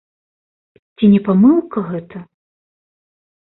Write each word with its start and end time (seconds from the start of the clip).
Ці 0.95 1.11
не 1.13 1.21
памылка 1.29 1.87
гэта? 1.93 2.25